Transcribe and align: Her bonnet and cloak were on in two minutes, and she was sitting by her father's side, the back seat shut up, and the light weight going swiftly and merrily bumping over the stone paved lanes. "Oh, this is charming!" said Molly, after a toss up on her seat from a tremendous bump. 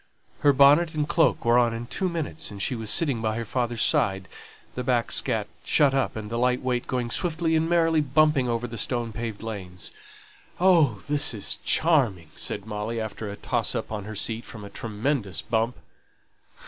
Her 0.39 0.51
bonnet 0.51 0.95
and 0.95 1.07
cloak 1.07 1.45
were 1.45 1.59
on 1.59 1.75
in 1.75 1.85
two 1.85 2.09
minutes, 2.09 2.49
and 2.49 2.59
she 2.59 2.73
was 2.73 2.89
sitting 2.89 3.21
by 3.21 3.35
her 3.37 3.45
father's 3.45 3.83
side, 3.83 4.27
the 4.73 4.83
back 4.83 5.11
seat 5.11 5.45
shut 5.63 5.93
up, 5.93 6.15
and 6.15 6.31
the 6.31 6.39
light 6.39 6.63
weight 6.63 6.87
going 6.87 7.11
swiftly 7.11 7.55
and 7.55 7.69
merrily 7.69 8.01
bumping 8.01 8.49
over 8.49 8.65
the 8.65 8.79
stone 8.79 9.13
paved 9.13 9.43
lanes. 9.43 9.91
"Oh, 10.59 11.03
this 11.07 11.35
is 11.35 11.59
charming!" 11.63 12.31
said 12.33 12.65
Molly, 12.65 12.99
after 12.99 13.29
a 13.29 13.35
toss 13.35 13.75
up 13.75 13.91
on 13.91 14.05
her 14.05 14.15
seat 14.15 14.43
from 14.43 14.63
a 14.65 14.71
tremendous 14.71 15.43
bump. 15.43 15.75